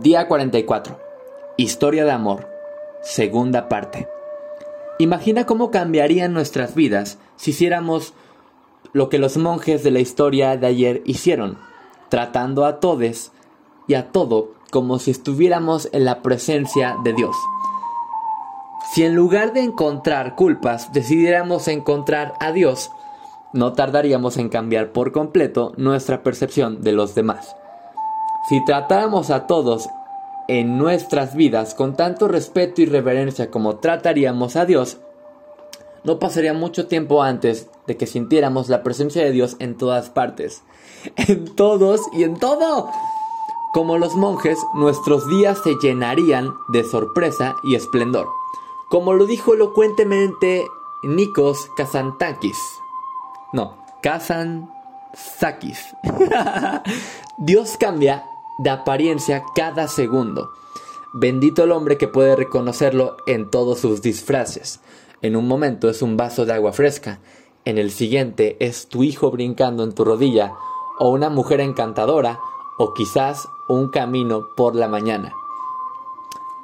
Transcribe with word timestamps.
Día 0.00 0.26
44. 0.26 0.98
Historia 1.58 2.06
de 2.06 2.12
amor. 2.12 2.48
Segunda 3.02 3.68
parte. 3.68 4.08
Imagina 4.98 5.44
cómo 5.44 5.70
cambiarían 5.70 6.32
nuestras 6.32 6.74
vidas 6.74 7.18
si 7.36 7.50
hiciéramos 7.50 8.14
lo 8.94 9.10
que 9.10 9.18
los 9.18 9.36
monjes 9.36 9.82
de 9.82 9.90
la 9.90 10.00
historia 10.00 10.56
de 10.56 10.66
ayer 10.66 11.02
hicieron, 11.04 11.58
tratando 12.08 12.64
a 12.64 12.80
todos 12.80 13.32
y 13.86 13.92
a 13.92 14.10
todo 14.12 14.54
como 14.70 14.98
si 14.98 15.10
estuviéramos 15.10 15.90
en 15.92 16.06
la 16.06 16.22
presencia 16.22 16.96
de 17.04 17.12
Dios. 17.12 17.36
Si 18.94 19.04
en 19.04 19.14
lugar 19.14 19.52
de 19.52 19.60
encontrar 19.60 20.36
culpas 20.36 20.90
decidiéramos 20.94 21.68
encontrar 21.68 22.32
a 22.40 22.50
Dios, 22.52 22.90
no 23.52 23.74
tardaríamos 23.74 24.38
en 24.38 24.48
cambiar 24.48 24.92
por 24.92 25.12
completo 25.12 25.74
nuestra 25.76 26.22
percepción 26.22 26.80
de 26.80 26.92
los 26.92 27.14
demás. 27.14 27.56
Si 28.48 28.64
tratáramos 28.64 29.30
a 29.30 29.46
todos 29.46 29.88
en 30.48 30.76
nuestras 30.78 31.34
vidas 31.34 31.74
con 31.74 31.96
tanto 31.96 32.28
respeto 32.28 32.82
y 32.82 32.86
reverencia 32.86 33.50
como 33.50 33.76
trataríamos 33.76 34.56
a 34.56 34.66
Dios, 34.66 34.98
no 36.04 36.18
pasaría 36.18 36.52
mucho 36.52 36.88
tiempo 36.88 37.22
antes 37.22 37.70
de 37.86 37.96
que 37.96 38.06
sintiéramos 38.06 38.68
la 38.68 38.82
presencia 38.82 39.22
de 39.22 39.30
Dios 39.30 39.56
en 39.60 39.76
todas 39.76 40.10
partes, 40.10 40.62
en 41.16 41.54
todos 41.54 42.00
y 42.12 42.24
en 42.24 42.38
todo. 42.38 42.90
Como 43.72 43.96
los 43.96 44.14
monjes, 44.16 44.58
nuestros 44.74 45.26
días 45.28 45.58
se 45.62 45.74
llenarían 45.82 46.52
de 46.72 46.84
sorpresa 46.84 47.54
y 47.64 47.76
esplendor, 47.76 48.28
como 48.90 49.14
lo 49.14 49.24
dijo 49.26 49.54
elocuentemente 49.54 50.66
Nikos 51.04 51.70
Kazantakis. 51.76 52.58
No, 53.52 53.78
Kazantzakis. 54.02 55.94
Dios 57.38 57.76
cambia 57.78 58.26
de 58.58 58.70
apariencia 58.70 59.44
cada 59.54 59.88
segundo. 59.88 60.50
Bendito 61.12 61.64
el 61.64 61.72
hombre 61.72 61.98
que 61.98 62.08
puede 62.08 62.36
reconocerlo 62.36 63.16
en 63.26 63.50
todos 63.50 63.80
sus 63.80 64.02
disfraces. 64.02 64.80
En 65.20 65.36
un 65.36 65.46
momento 65.46 65.88
es 65.88 66.02
un 66.02 66.16
vaso 66.16 66.46
de 66.46 66.52
agua 66.52 66.72
fresca, 66.72 67.20
en 67.64 67.78
el 67.78 67.90
siguiente 67.90 68.56
es 68.60 68.88
tu 68.88 69.04
hijo 69.04 69.30
brincando 69.30 69.84
en 69.84 69.94
tu 69.94 70.04
rodilla, 70.04 70.54
o 70.98 71.10
una 71.10 71.30
mujer 71.30 71.60
encantadora, 71.60 72.40
o 72.78 72.92
quizás 72.94 73.46
un 73.68 73.90
camino 73.90 74.48
por 74.56 74.74
la 74.74 74.88
mañana. 74.88 75.32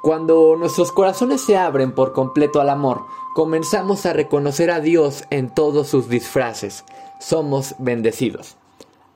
Cuando 0.01 0.55
nuestros 0.57 0.91
corazones 0.91 1.41
se 1.41 1.57
abren 1.57 1.93
por 1.93 2.13
completo 2.13 2.59
al 2.59 2.69
amor, 2.69 3.05
comenzamos 3.33 4.05
a 4.05 4.13
reconocer 4.13 4.71
a 4.71 4.79
Dios 4.79 5.23
en 5.29 5.53
todos 5.53 5.87
sus 5.87 6.09
disfraces. 6.09 6.85
Somos 7.19 7.75
bendecidos. 7.79 8.57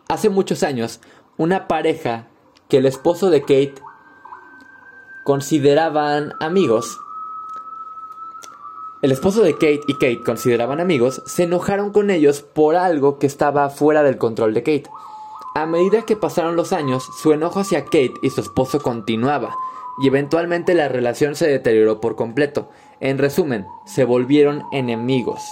Hace 0.09 0.29
muchos 0.29 0.61
años, 0.63 0.99
una 1.37 1.67
pareja 1.67 2.27
que 2.73 2.79
el 2.79 2.87
esposo 2.87 3.29
de 3.29 3.41
Kate 3.41 3.75
consideraban 5.23 6.33
amigos, 6.39 6.97
el 9.03 9.11
esposo 9.11 9.43
de 9.43 9.53
Kate 9.53 9.81
y 9.85 9.93
Kate 9.93 10.23
consideraban 10.25 10.79
amigos, 10.79 11.21
se 11.27 11.43
enojaron 11.43 11.91
con 11.91 12.09
ellos 12.09 12.41
por 12.41 12.75
algo 12.75 13.19
que 13.19 13.27
estaba 13.27 13.69
fuera 13.69 14.01
del 14.01 14.17
control 14.17 14.55
de 14.55 14.63
Kate. 14.63 14.89
A 15.53 15.67
medida 15.67 16.01
que 16.01 16.15
pasaron 16.15 16.55
los 16.55 16.73
años, 16.73 17.07
su 17.21 17.31
enojo 17.31 17.59
hacia 17.59 17.85
Kate 17.85 18.15
y 18.23 18.31
su 18.31 18.41
esposo 18.41 18.81
continuaba, 18.81 19.55
y 20.01 20.07
eventualmente 20.07 20.73
la 20.73 20.87
relación 20.87 21.35
se 21.35 21.47
deterioró 21.47 22.01
por 22.01 22.15
completo. 22.15 22.71
En 22.99 23.19
resumen, 23.19 23.67
se 23.85 24.03
volvieron 24.03 24.63
enemigos. 24.71 25.43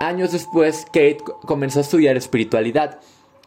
Años 0.00 0.32
después, 0.32 0.84
Kate 0.84 1.24
comenzó 1.46 1.78
a 1.78 1.82
estudiar 1.82 2.18
espiritualidad 2.18 3.00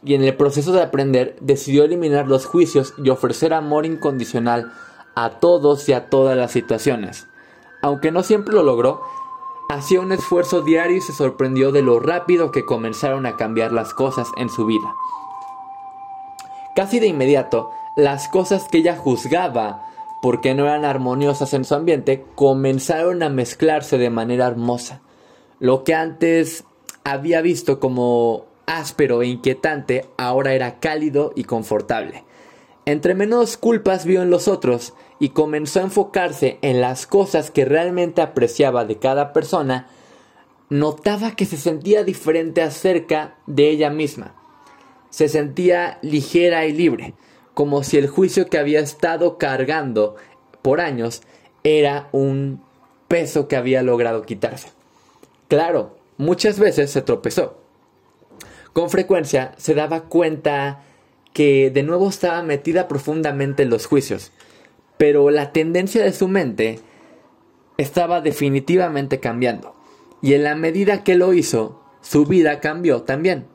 y 0.04 0.14
en 0.14 0.22
el 0.22 0.36
proceso 0.36 0.72
de 0.72 0.82
aprender 0.82 1.36
decidió 1.40 1.84
eliminar 1.84 2.28
los 2.28 2.46
juicios 2.46 2.94
y 3.02 3.08
ofrecer 3.10 3.54
amor 3.54 3.86
incondicional 3.86 4.72
a 5.14 5.30
todos 5.40 5.88
y 5.88 5.92
a 5.92 6.10
todas 6.10 6.36
las 6.36 6.52
situaciones. 6.52 7.26
Aunque 7.82 8.10
no 8.10 8.22
siempre 8.22 8.54
lo 8.54 8.62
logró, 8.62 9.02
hacía 9.68 10.00
un 10.00 10.12
esfuerzo 10.12 10.62
diario 10.62 10.98
y 10.98 11.00
se 11.00 11.12
sorprendió 11.12 11.72
de 11.72 11.82
lo 11.82 12.00
rápido 12.00 12.50
que 12.50 12.64
comenzaron 12.64 13.26
a 13.26 13.36
cambiar 13.36 13.72
las 13.72 13.94
cosas 13.94 14.28
en 14.36 14.50
su 14.50 14.66
vida. 14.66 14.94
Casi 16.76 17.00
de 17.00 17.06
inmediato, 17.06 17.70
las 17.96 18.28
cosas 18.28 18.68
que 18.70 18.78
ella 18.78 18.96
juzgaba 18.96 19.86
porque 20.20 20.54
no 20.54 20.64
eran 20.64 20.84
armoniosas 20.84 21.54
en 21.54 21.64
su 21.64 21.74
ambiente 21.74 22.24
comenzaron 22.34 23.22
a 23.22 23.28
mezclarse 23.28 23.98
de 23.98 24.10
manera 24.10 24.46
hermosa. 24.46 25.00
Lo 25.60 25.84
que 25.84 25.94
antes 25.94 26.64
había 27.04 27.42
visto 27.42 27.78
como 27.78 28.46
áspero 28.66 29.22
e 29.22 29.26
inquietante, 29.26 30.06
ahora 30.16 30.54
era 30.54 30.80
cálido 30.80 31.32
y 31.36 31.44
confortable. 31.44 32.24
Entre 32.86 33.14
menos 33.14 33.56
culpas 33.56 34.04
vio 34.04 34.22
en 34.22 34.30
los 34.30 34.46
otros 34.46 34.94
y 35.18 35.30
comenzó 35.30 35.80
a 35.80 35.84
enfocarse 35.84 36.58
en 36.60 36.80
las 36.80 37.06
cosas 37.06 37.50
que 37.50 37.64
realmente 37.64 38.20
apreciaba 38.20 38.84
de 38.84 38.98
cada 38.98 39.32
persona, 39.32 39.88
notaba 40.68 41.32
que 41.32 41.46
se 41.46 41.56
sentía 41.56 42.04
diferente 42.04 42.60
acerca 42.62 43.36
de 43.46 43.70
ella 43.70 43.90
misma. 43.90 44.34
Se 45.08 45.28
sentía 45.28 45.98
ligera 46.02 46.66
y 46.66 46.72
libre, 46.72 47.14
como 47.54 47.84
si 47.84 47.96
el 47.96 48.08
juicio 48.08 48.46
que 48.46 48.58
había 48.58 48.80
estado 48.80 49.38
cargando 49.38 50.16
por 50.60 50.80
años 50.80 51.22
era 51.62 52.08
un 52.12 52.62
peso 53.08 53.48
que 53.48 53.56
había 53.56 53.82
logrado 53.82 54.22
quitarse. 54.22 54.68
Claro, 55.48 55.96
muchas 56.18 56.58
veces 56.58 56.90
se 56.90 57.02
tropezó, 57.02 57.63
con 58.74 58.90
frecuencia 58.90 59.52
se 59.56 59.74
daba 59.74 60.02
cuenta 60.02 60.82
que 61.32 61.70
de 61.70 61.82
nuevo 61.82 62.10
estaba 62.10 62.42
metida 62.42 62.86
profundamente 62.88 63.62
en 63.62 63.70
los 63.70 63.86
juicios, 63.86 64.32
pero 64.98 65.30
la 65.30 65.52
tendencia 65.52 66.04
de 66.04 66.12
su 66.12 66.28
mente 66.28 66.80
estaba 67.78 68.20
definitivamente 68.20 69.20
cambiando, 69.20 69.74
y 70.20 70.34
en 70.34 70.44
la 70.44 70.54
medida 70.56 71.04
que 71.04 71.14
lo 71.14 71.32
hizo, 71.32 71.80
su 72.02 72.26
vida 72.26 72.60
cambió 72.60 73.02
también, 73.02 73.46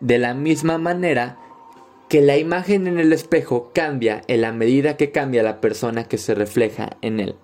de 0.00 0.18
la 0.18 0.34
misma 0.34 0.78
manera 0.78 1.38
que 2.08 2.20
la 2.20 2.36
imagen 2.36 2.86
en 2.86 2.98
el 2.98 3.12
espejo 3.12 3.70
cambia 3.74 4.22
en 4.28 4.42
la 4.42 4.52
medida 4.52 4.96
que 4.96 5.10
cambia 5.10 5.42
la 5.42 5.60
persona 5.60 6.04
que 6.04 6.18
se 6.18 6.34
refleja 6.34 6.96
en 7.02 7.20
él. 7.20 7.36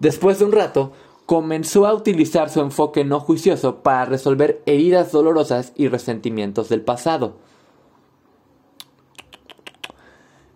Después 0.00 0.38
de 0.38 0.46
un 0.46 0.52
rato, 0.52 0.92
comenzó 1.26 1.86
a 1.86 1.94
utilizar 1.94 2.50
su 2.50 2.60
enfoque 2.60 3.04
no 3.04 3.20
juicioso 3.20 3.82
para 3.82 4.04
resolver 4.04 4.62
heridas 4.66 5.12
dolorosas 5.12 5.72
y 5.74 5.88
resentimientos 5.88 6.68
del 6.68 6.82
pasado. 6.82 7.36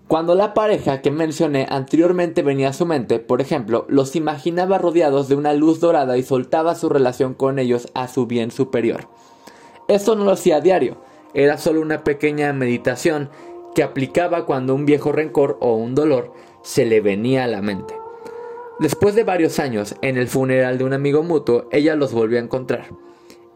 Cuando 0.08 0.34
la 0.34 0.54
pareja 0.54 1.02
que 1.02 1.10
mencioné 1.10 1.66
anteriormente 1.68 2.42
venía 2.42 2.70
a 2.70 2.72
su 2.72 2.86
mente, 2.86 3.18
por 3.18 3.42
ejemplo, 3.42 3.84
los 3.90 4.16
imaginaba 4.16 4.78
rodeados 4.78 5.28
de 5.28 5.36
una 5.36 5.52
luz 5.52 5.80
dorada 5.80 6.16
y 6.16 6.22
soltaba 6.22 6.74
su 6.74 6.88
relación 6.88 7.34
con 7.34 7.58
ellos 7.58 7.88
a 7.92 8.08
su 8.08 8.26
bien 8.26 8.50
superior. 8.50 9.08
Esto 9.86 10.16
no 10.16 10.24
lo 10.24 10.32
hacía 10.32 10.56
a 10.56 10.60
diario, 10.60 10.96
era 11.34 11.58
solo 11.58 11.82
una 11.82 12.04
pequeña 12.04 12.54
meditación 12.54 13.28
que 13.74 13.82
aplicaba 13.82 14.46
cuando 14.46 14.74
un 14.74 14.86
viejo 14.86 15.12
rencor 15.12 15.58
o 15.60 15.74
un 15.74 15.94
dolor 15.94 16.32
se 16.62 16.86
le 16.86 17.02
venía 17.02 17.44
a 17.44 17.48
la 17.48 17.60
mente. 17.60 17.97
Después 18.78 19.16
de 19.16 19.24
varios 19.24 19.58
años, 19.58 19.96
en 20.02 20.16
el 20.16 20.28
funeral 20.28 20.78
de 20.78 20.84
un 20.84 20.92
amigo 20.92 21.24
mutuo, 21.24 21.66
ella 21.72 21.96
los 21.96 22.12
volvió 22.12 22.38
a 22.38 22.42
encontrar. 22.42 22.90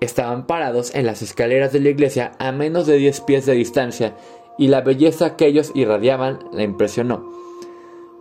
Estaban 0.00 0.49
parados 0.49 0.93
en 0.97 1.06
las 1.06 1.22
escaleras 1.22 1.72
de 1.72 1.78
la 1.78 1.91
iglesia 1.91 2.33
a 2.41 2.50
menos 2.50 2.88
de 2.88 2.97
10 2.97 3.21
pies 3.21 3.47
de 3.47 3.53
distancia 3.53 4.16
y 4.59 4.66
la 4.66 4.81
belleza 4.81 5.37
que 5.37 5.47
ellos 5.47 5.71
irradiaban 5.77 6.41
la 6.53 6.65
impresionó. 6.65 7.31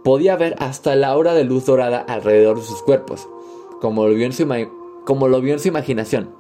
Podía 0.03 0.35
ver 0.35 0.55
hasta 0.59 0.95
la 0.95 1.17
hora 1.17 1.33
de 1.33 1.43
luz 1.43 1.65
dorada 1.65 1.99
alrededor 1.99 2.57
de 2.57 2.65
sus 2.65 2.83
cuerpos, 2.83 3.27
como 3.81 4.07
lo 4.07 4.13
vio 4.13 4.27
en 4.27 4.33
su, 4.33 4.47
como 5.03 5.27
lo 5.27 5.41
vio 5.41 5.53
en 5.53 5.59
su 5.59 5.69
imaginación. 5.69 6.35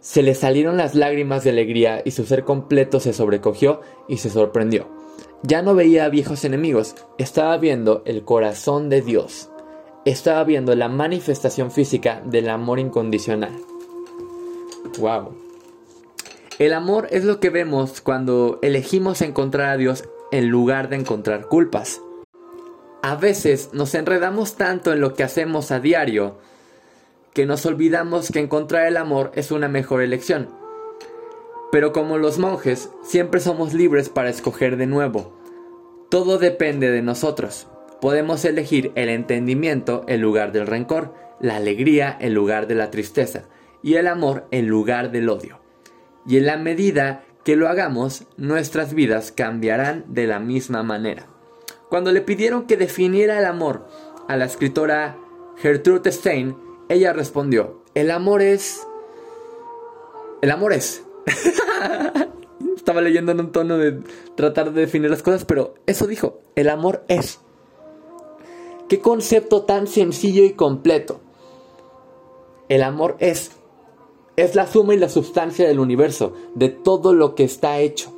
Se 0.00 0.22
le 0.22 0.34
salieron 0.34 0.78
las 0.78 0.94
lágrimas 0.94 1.44
de 1.44 1.50
alegría 1.50 2.00
y 2.02 2.12
su 2.12 2.24
ser 2.24 2.44
completo 2.44 2.98
se 2.98 3.12
sobrecogió 3.12 3.82
y 4.08 4.16
se 4.16 4.30
sorprendió. 4.30 4.99
Ya 5.42 5.62
no 5.62 5.74
veía 5.74 6.08
viejos 6.08 6.44
enemigos, 6.44 6.94
estaba 7.16 7.56
viendo 7.56 8.02
el 8.04 8.24
corazón 8.24 8.88
de 8.90 9.00
Dios. 9.00 9.50
Estaba 10.04 10.44
viendo 10.44 10.74
la 10.74 10.88
manifestación 10.88 11.70
física 11.70 12.22
del 12.24 12.48
amor 12.50 12.78
incondicional. 12.78 13.52
Wow. 14.98 15.34
El 16.58 16.74
amor 16.74 17.08
es 17.10 17.24
lo 17.24 17.40
que 17.40 17.48
vemos 17.48 18.00
cuando 18.00 18.58
elegimos 18.60 19.22
encontrar 19.22 19.70
a 19.70 19.76
Dios 19.76 20.04
en 20.30 20.48
lugar 20.48 20.90
de 20.90 20.96
encontrar 20.96 21.46
culpas. 21.46 22.02
A 23.02 23.16
veces 23.16 23.70
nos 23.72 23.94
enredamos 23.94 24.56
tanto 24.56 24.92
en 24.92 25.00
lo 25.00 25.14
que 25.14 25.22
hacemos 25.22 25.70
a 25.70 25.80
diario 25.80 26.36
que 27.32 27.46
nos 27.46 27.64
olvidamos 27.64 28.30
que 28.30 28.40
encontrar 28.40 28.86
el 28.86 28.96
amor 28.96 29.30
es 29.34 29.52
una 29.52 29.68
mejor 29.68 30.02
elección. 30.02 30.50
Pero 31.72 31.92
como 31.92 32.18
los 32.18 32.38
monjes, 32.38 32.90
siempre 33.02 33.40
somos 33.40 33.74
libres 33.74 34.08
para 34.08 34.30
escoger 34.30 34.76
de 34.76 34.86
nuevo. 34.86 35.38
Todo 36.08 36.38
depende 36.38 36.90
de 36.90 37.02
nosotros. 37.02 37.68
Podemos 38.00 38.44
elegir 38.44 38.92
el 38.94 39.08
entendimiento 39.08 40.04
en 40.08 40.20
lugar 40.20 40.52
del 40.52 40.66
rencor, 40.66 41.14
la 41.40 41.56
alegría 41.56 42.16
en 42.20 42.34
lugar 42.34 42.66
de 42.66 42.74
la 42.74 42.90
tristeza 42.90 43.44
y 43.82 43.94
el 43.94 44.06
amor 44.06 44.46
en 44.50 44.66
lugar 44.66 45.10
del 45.10 45.28
odio. 45.28 45.60
Y 46.26 46.36
en 46.36 46.46
la 46.46 46.56
medida 46.56 47.24
que 47.44 47.56
lo 47.56 47.68
hagamos, 47.68 48.24
nuestras 48.36 48.94
vidas 48.94 49.32
cambiarán 49.32 50.04
de 50.08 50.26
la 50.26 50.40
misma 50.40 50.82
manera. 50.82 51.26
Cuando 51.88 52.12
le 52.12 52.20
pidieron 52.20 52.66
que 52.66 52.76
definiera 52.76 53.38
el 53.38 53.46
amor 53.46 53.86
a 54.28 54.36
la 54.36 54.44
escritora 54.44 55.16
Gertrude 55.56 56.12
Stein, 56.12 56.56
ella 56.88 57.12
respondió, 57.12 57.82
el 57.94 58.10
amor 58.10 58.42
es... 58.42 58.86
El 60.42 60.50
amor 60.50 60.72
es... 60.72 61.04
Estaba 62.76 63.00
leyendo 63.00 63.32
en 63.32 63.40
un 63.40 63.52
tono 63.52 63.78
de 63.78 64.00
tratar 64.34 64.72
de 64.72 64.80
definir 64.82 65.10
las 65.10 65.22
cosas, 65.22 65.44
pero 65.44 65.74
eso 65.86 66.06
dijo, 66.06 66.40
el 66.54 66.68
amor 66.68 67.04
es. 67.08 67.40
Qué 68.88 69.00
concepto 69.00 69.62
tan 69.62 69.86
sencillo 69.86 70.44
y 70.44 70.52
completo. 70.52 71.20
El 72.68 72.82
amor 72.82 73.16
es. 73.20 73.52
Es 74.36 74.54
la 74.54 74.66
suma 74.66 74.94
y 74.94 74.98
la 74.98 75.08
sustancia 75.08 75.68
del 75.68 75.80
universo, 75.80 76.34
de 76.54 76.68
todo 76.68 77.12
lo 77.12 77.34
que 77.34 77.44
está 77.44 77.78
hecho. 77.78 78.12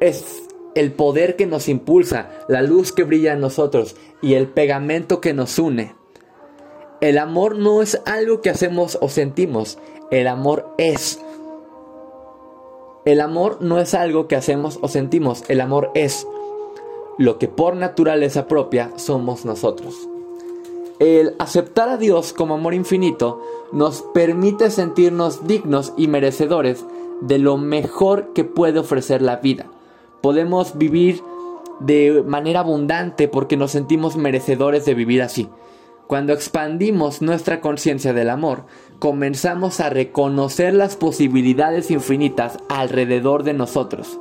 Es 0.00 0.42
el 0.74 0.92
poder 0.92 1.36
que 1.36 1.46
nos 1.46 1.68
impulsa, 1.68 2.30
la 2.48 2.62
luz 2.62 2.92
que 2.92 3.04
brilla 3.04 3.34
en 3.34 3.40
nosotros 3.40 3.96
y 4.22 4.34
el 4.34 4.48
pegamento 4.48 5.20
que 5.20 5.34
nos 5.34 5.58
une. 5.58 5.94
El 7.00 7.18
amor 7.18 7.58
no 7.58 7.82
es 7.82 8.00
algo 8.06 8.40
que 8.40 8.50
hacemos 8.50 8.96
o 9.00 9.08
sentimos, 9.08 9.78
el 10.10 10.28
amor 10.28 10.74
es. 10.78 11.20
El 13.04 13.20
amor 13.20 13.58
no 13.60 13.80
es 13.80 13.94
algo 13.94 14.28
que 14.28 14.36
hacemos 14.36 14.78
o 14.80 14.88
sentimos, 14.88 15.42
el 15.48 15.60
amor 15.60 15.90
es. 15.94 16.26
Lo 17.18 17.38
que 17.38 17.48
por 17.48 17.74
naturaleza 17.74 18.46
propia 18.46 18.92
somos 18.96 19.44
nosotros. 19.44 20.08
El 21.00 21.34
aceptar 21.40 21.88
a 21.88 21.96
Dios 21.96 22.32
como 22.32 22.54
amor 22.54 22.74
infinito 22.74 23.42
nos 23.72 24.02
permite 24.14 24.70
sentirnos 24.70 25.48
dignos 25.48 25.92
y 25.96 26.06
merecedores 26.06 26.84
de 27.20 27.38
lo 27.38 27.56
mejor 27.56 28.32
que 28.34 28.44
puede 28.44 28.78
ofrecer 28.78 29.20
la 29.20 29.36
vida. 29.36 29.66
Podemos 30.20 30.78
vivir 30.78 31.22
de 31.80 32.22
manera 32.24 32.60
abundante 32.60 33.26
porque 33.26 33.56
nos 33.56 33.72
sentimos 33.72 34.16
merecedores 34.16 34.84
de 34.84 34.94
vivir 34.94 35.22
así. 35.22 35.48
Cuando 36.06 36.32
expandimos 36.32 37.22
nuestra 37.22 37.60
conciencia 37.60 38.12
del 38.12 38.28
amor, 38.28 38.64
comenzamos 38.98 39.80
a 39.80 39.90
reconocer 39.90 40.74
las 40.74 40.96
posibilidades 40.96 41.90
infinitas 41.90 42.58
alrededor 42.68 43.44
de 43.44 43.54
nosotros. 43.54 44.18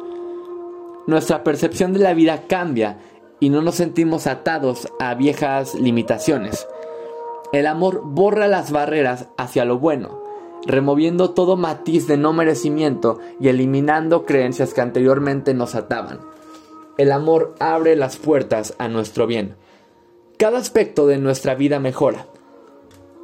Nuestra 1.08 1.44
percepción 1.44 1.94
de 1.94 2.00
la 2.00 2.14
vida 2.14 2.44
cambia 2.48 3.00
y 3.40 3.50
no 3.50 3.62
nos 3.62 3.76
sentimos 3.76 4.28
atados 4.28 4.88
a 5.00 5.16
viejas 5.16 5.76
limitaciones. 5.76 6.68
El 7.52 7.68
amor 7.68 8.02
borra 8.06 8.48
las 8.48 8.72
barreras 8.72 9.28
hacia 9.38 9.66
lo 9.66 9.78
bueno, 9.80 10.24
removiendo 10.66 11.32
todo 11.32 11.58
matiz 11.58 12.08
de 12.08 12.18
no 12.18 12.32
merecimiento 12.34 13.20
y 13.40 13.50
eliminando 13.50 14.26
creencias 14.26 14.74
que 14.74 14.82
anteriormente 14.82 15.54
nos 15.54 15.76
ataban. 15.76 16.20
El 16.98 17.12
amor 17.12 17.56
abre 17.60 17.96
las 17.96 18.18
puertas 18.18 18.76
a 18.78 18.88
nuestro 18.88 19.26
bien. 19.26 19.56
Cada 20.42 20.58
aspecto 20.58 21.06
de 21.06 21.20
nuestra 21.20 21.54
vida 21.54 21.80
mejora. 21.80 22.26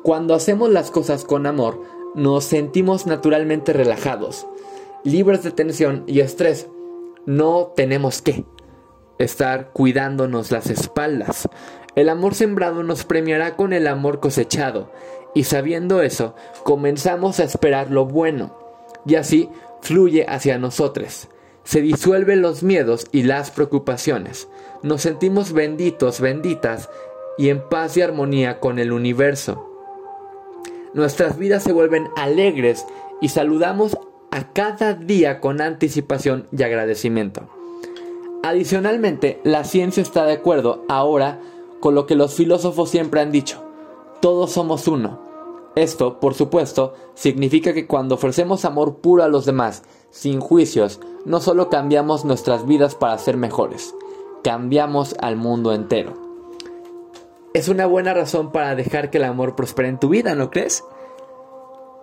Cuando 0.04 0.36
hacemos 0.36 0.70
las 0.70 0.92
cosas 0.92 1.24
con 1.24 1.48
amor, 1.48 1.82
nos 2.14 2.44
sentimos 2.44 3.08
naturalmente 3.08 3.74
relajados, 3.74 4.46
libres 5.04 5.42
de 5.42 5.50
tensión 5.50 6.04
y 6.06 6.20
estrés. 6.20 6.68
No 7.26 7.74
tenemos 7.76 8.22
que 8.22 8.46
estar 9.18 9.72
cuidándonos 9.72 10.52
las 10.52 10.70
espaldas. 10.70 11.50
El 11.96 12.10
amor 12.10 12.36
sembrado 12.36 12.84
nos 12.84 13.04
premiará 13.04 13.56
con 13.56 13.74
el 13.74 13.88
amor 13.88 14.20
cosechado, 14.20 14.92
y 15.34 15.46
sabiendo 15.46 16.04
eso, 16.04 16.36
comenzamos 16.64 17.40
a 17.40 17.46
esperar 17.46 17.90
lo 17.90 18.06
bueno, 18.06 18.56
y 19.08 19.16
así 19.16 19.50
fluye 19.82 20.24
hacia 20.30 20.60
nosotros. 20.60 21.30
Se 21.68 21.82
disuelven 21.82 22.42
los 22.42 22.64
miedos 22.64 23.08
y 23.12 23.24
las 23.24 23.52
preocupaciones. 23.52 24.48
Nos 24.84 25.02
sentimos 25.02 25.52
benditos, 25.52 26.22
benditas, 26.22 26.90
y 27.38 27.50
en 27.50 27.60
paz 27.60 27.98
y 27.98 28.02
armonía 28.02 28.62
con 28.62 28.80
el 28.80 28.94
universo. 28.94 29.70
Nuestras 30.94 31.38
vidas 31.38 31.64
se 31.64 31.74
vuelven 31.74 32.08
alegres 32.16 32.86
y 33.20 33.28
saludamos 33.28 33.98
a 34.32 34.54
cada 34.54 34.94
día 34.94 35.42
con 35.42 35.60
anticipación 35.60 36.48
y 36.58 36.64
agradecimiento. 36.64 37.50
Adicionalmente, 38.44 39.42
la 39.44 39.66
ciencia 39.66 40.02
está 40.02 40.26
de 40.26 40.36
acuerdo 40.36 40.86
ahora 40.88 41.42
con 41.82 41.96
lo 41.96 42.06
que 42.06 42.16
los 42.16 42.34
filósofos 42.34 42.90
siempre 42.90 43.20
han 43.20 43.34
dicho. 43.34 43.62
Todos 44.22 44.54
somos 44.54 44.88
uno. 44.88 45.20
Esto, 45.76 46.22
por 46.22 46.34
supuesto, 46.34 46.94
significa 47.14 47.74
que 47.74 47.88
cuando 47.88 48.16
ofrecemos 48.16 48.64
amor 48.64 49.00
puro 49.02 49.24
a 49.24 49.28
los 49.28 49.46
demás, 49.46 49.84
sin 50.10 50.40
juicios, 50.40 51.00
no 51.26 51.40
solo 51.40 51.70
cambiamos 51.70 52.26
nuestras 52.26 52.66
vidas 52.66 52.96
para 52.96 53.18
ser 53.18 53.38
mejores, 53.38 53.94
cambiamos 54.44 55.16
al 55.20 55.36
mundo 55.36 55.74
entero. 55.74 56.14
Es 57.54 57.70
una 57.70 57.86
buena 57.86 58.14
razón 58.14 58.52
para 58.52 58.76
dejar 58.76 59.10
que 59.10 59.18
el 59.18 59.24
amor 59.24 59.56
prospere 59.56 59.90
en 59.90 60.00
tu 60.00 60.10
vida, 60.10 60.36
¿no 60.36 60.52
crees? 60.52 60.84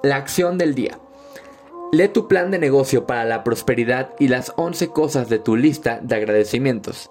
La 0.02 0.16
acción 0.16 0.58
del 0.58 0.74
día. 0.74 0.98
Lee 1.92 2.08
tu 2.08 2.26
plan 2.26 2.50
de 2.50 2.58
negocio 2.58 3.06
para 3.06 3.24
la 3.24 3.44
prosperidad 3.44 4.10
y 4.18 4.28
las 4.28 4.52
11 4.56 4.88
cosas 4.88 5.28
de 5.28 5.38
tu 5.38 5.54
lista 5.54 6.00
de 6.02 6.16
agradecimientos. 6.16 7.10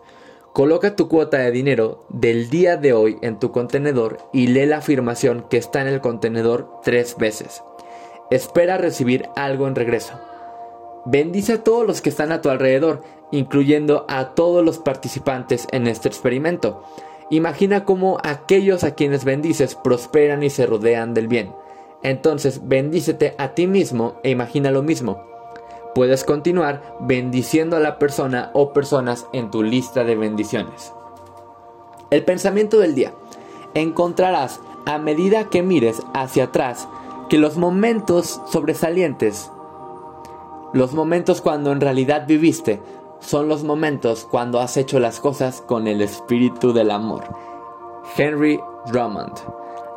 Coloca 0.52 0.96
tu 0.96 1.08
cuota 1.08 1.38
de 1.38 1.52
dinero 1.52 2.06
del 2.10 2.50
día 2.50 2.76
de 2.78 2.94
hoy 2.94 3.18
en 3.22 3.40
tu 3.40 3.52
contenedor 3.52 4.20
y 4.34 4.48
lee 4.48 4.66
la 4.66 4.78
afirmación 4.78 5.46
que 5.50 5.58
está 5.58 5.82
en 5.82 5.88
el 5.88 6.02
contenedor 6.02 6.70
tres 6.84 7.16
veces. 7.18 7.64
Espera 8.30 8.78
recibir 8.78 9.30
algo 9.36 9.68
en 9.68 9.76
regreso. 9.76 10.14
Bendice 11.06 11.54
a 11.54 11.64
todos 11.64 11.86
los 11.86 12.02
que 12.02 12.10
están 12.10 12.32
a 12.32 12.42
tu 12.42 12.50
alrededor, 12.50 13.02
incluyendo 13.32 14.06
a 14.08 14.36
todos 14.36 14.64
los 14.64 14.78
participantes 14.80 15.68
en 15.72 15.88
este 15.88 16.08
experimento. 16.08 16.84
Imagina 17.30 17.84
cómo 17.84 18.20
aquellos 18.24 18.84
a 18.84 18.96
quienes 18.96 19.26
bendices 19.26 19.76
prosperan 19.76 20.44
y 20.44 20.50
se 20.50 20.66
rodean 20.66 21.14
del 21.14 21.28
bien. 21.28 21.54
Entonces 22.04 22.68
bendícete 22.68 23.36
a 23.38 23.50
ti 23.56 23.68
mismo 23.68 24.16
e 24.24 24.30
imagina 24.30 24.72
lo 24.72 24.84
mismo. 24.84 25.24
Puedes 25.96 26.24
continuar 26.24 26.96
bendiciendo 27.02 27.76
a 27.76 27.80
la 27.80 28.00
persona 28.00 28.50
o 28.54 28.74
personas 28.74 29.28
en 29.34 29.52
tu 29.52 29.62
lista 29.62 30.04
de 30.04 30.16
bendiciones. 30.16 30.94
El 32.12 32.24
pensamiento 32.24 32.80
del 32.80 32.96
día. 32.96 33.14
Encontrarás 33.74 34.60
a 34.86 34.98
medida 34.98 35.50
que 35.50 35.64
mires 35.64 36.02
hacia 36.14 36.46
atrás 36.46 36.88
que 37.30 37.38
los 37.38 37.58
momentos 37.58 38.42
sobresalientes, 38.52 39.52
los 40.74 40.94
momentos 40.94 41.42
cuando 41.42 41.72
en 41.72 41.82
realidad 41.82 42.26
viviste, 42.28 42.82
son 43.20 43.48
los 43.48 43.64
momentos 43.64 44.28
cuando 44.30 44.60
has 44.60 44.76
hecho 44.76 45.00
las 45.00 45.20
cosas 45.20 45.62
con 45.62 45.88
el 45.88 46.02
espíritu 46.02 46.74
del 46.74 46.92
amor. 46.92 47.24
Henry 48.18 48.60
Drummond. 48.88 49.34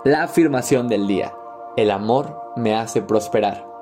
La 0.04 0.22
afirmación 0.22 0.86
del 0.88 1.08
día. 1.08 1.34
El 1.76 1.90
amor 1.90 2.38
me 2.56 2.74
hace 2.74 3.02
prosperar. 3.02 3.75